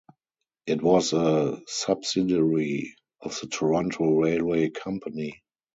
It 0.65 0.81
was 0.81 1.13
a 1.13 1.61
subsidiary 1.67 2.95
of 3.21 3.39
the 3.39 3.45
Toronto 3.45 4.09
Railway 4.19 4.71
Company. 4.71 5.43